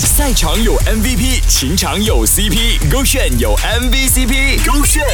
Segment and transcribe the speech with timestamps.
[0.00, 5.04] 赛场有 MVP，情场有 CP，勾选有 MVCp，勾选。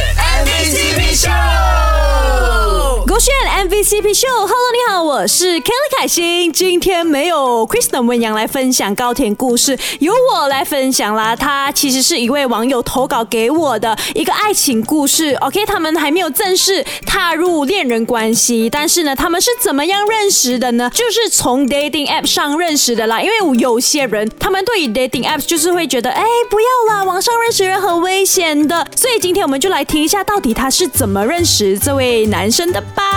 [3.91, 6.53] MVCp 秀，Hello，你好，我是 Kelly 凯欣。
[6.53, 11.35] 今天没有 Kristen 文阳来分享高甜故事，由我来分享啦。
[11.35, 15.33] 他其实是一位网友投稿给我的一个爱情故事。
[15.41, 20.89] OK，他们还没有正式踏入恋人关系，但是呢，他们是怎么样认识的呢？
[20.93, 23.21] 就是从 dating app 上认识的啦。
[23.21, 28.87] 因为有些人他们对于 dating app 就是会觉得，哎，不要啦，网上认识人很危险的。
[28.95, 33.10] 所以今天我们就来听一下，到底他是怎么认识这位男生的吧。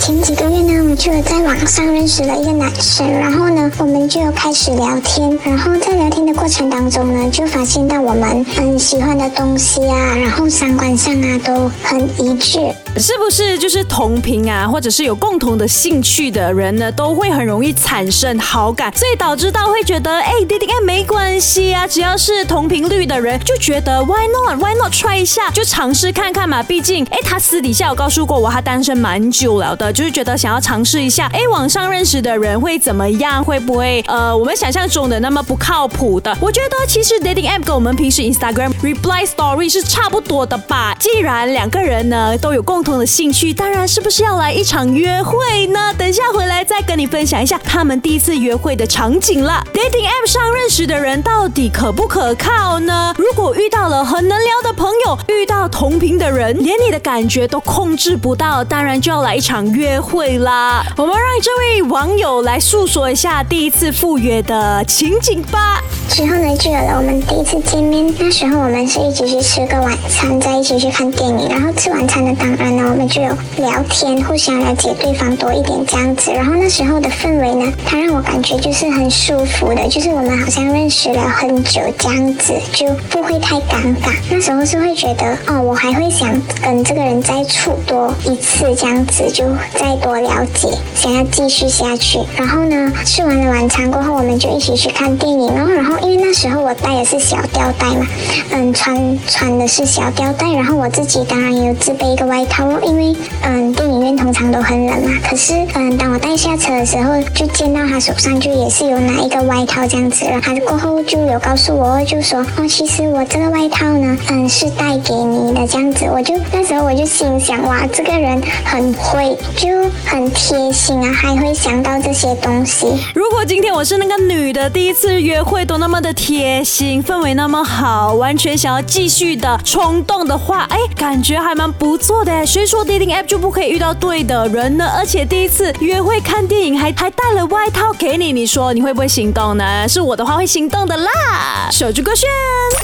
[0.00, 12.58] 前几个月呢，我就有在网上认识了一个男生，然后呢，我们就开始聊天，然后在聊天的过程当中呢，就发现到我们很喜欢的东西啊，然后三观上啊都很一致。
[12.98, 26.62] 是不是就是同频啊，或者是有共同的兴趣的人呢，都会很容易产生好感，所以导致到会觉得，哎，dating app 没关系啊，只要是同频率的人，就觉得 why not，why not try 一下，就尝试看看嘛。
[26.62, 36.36] 毕竟，哎，他私底下有告诉过我，他单身蛮久了的，就是觉得想要尝试一下，哎，网上认识的人会怎么样，会不会呃，我们想象中的那么不靠谱的？
[36.40, 40.96] 我觉得其实 dating app 跟我们平时 Instagram reply story 是差不多的吧。
[40.98, 45.92] 既然两个人呢都有共同的兴趣，当然是不是要来一场约会呢？
[45.98, 49.62] 等下回来再跟你分享一下他们第一次约会的场景了。
[49.74, 53.12] dating app 上认识的人到底可不可靠呢？
[53.18, 60.84] 如果遇到了很能聊的朋友，遇到同频的人，连你的感觉都控制不到，当然就要来一场约会啦。
[60.96, 65.82] 我们让这位网友来诉说一下第一次赴约的情景吧。
[66.08, 68.14] 之后呢，就有了我们第一次见面。
[68.18, 71.48] 那时候我们是一起去吃个晚餐，再一起去看电影。
[71.48, 76.32] 然后吃晚餐的，当然呢，我们就有聊天，互相了解对方多一点这样子。
[76.32, 84.12] 然后那时候的氛围呢，它让我感觉就是很舒服的，就是我们好像认识了很久这样子，就不会太尴尬。
[84.30, 86.30] 那时候是会觉得，哦，我还会想
[86.62, 92.18] 跟这个人再处多一次这样子，就再多了解，想要继续下去。
[92.36, 95.54] 然后呢，吃完了晚餐过后，我们就一起去看电影。
[95.54, 98.06] 然后，然后因为那时候我带的是小吊带嘛，
[98.50, 105.12] 嗯，穿穿的是小吊带，然后我自己当然也有自备一个外套哦，因为嗯，电影院通常都很冷嘛。
[105.28, 110.40] 可是嗯，当我带下车的时候，就见到他手上就也是有拿一个外套这样子了。
[110.40, 116.06] 他过后就有告诉我，就说哦，其实我这个外套呢，嗯，是带给你的这样子。
[116.06, 119.68] 我就那时候我就心想，哇，这个人很会，就
[120.04, 122.86] 很贴心啊，还会想到这些东西。
[123.14, 132.47] 如果今天我是那个女的，第一次约会都那么的贴心，氛围那么好，完全想要继续的冲动的话，哎，感觉还蛮不错的。
[132.48, 134.90] 谁说 dating app 就不可以遇到对的人呢？
[134.96, 139.86] 而且第一次约会看电影还还带了外套给你，你说你会不会心动呢？
[139.86, 141.68] 是我的话会心动的啦。
[141.70, 142.26] 守住歌炫，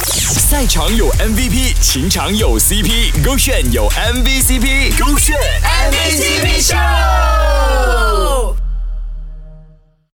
[0.06, 6.76] 赛场有 MVP，情场有 CP，勾炫有 MVCp，勾炫 MVCp 秀。